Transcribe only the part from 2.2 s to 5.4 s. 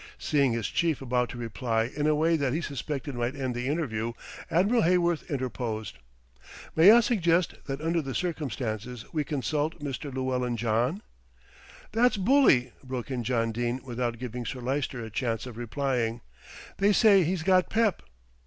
that he suspected might end the interview, Admiral Heyworth